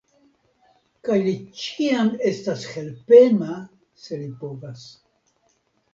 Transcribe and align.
Kaj 1.09 1.17
li 1.27 1.33
ĉiam 1.63 2.09
estas 2.31 2.65
helpema, 2.71 3.61
se 4.07 4.23
li 4.23 4.29
povas. 4.41 4.91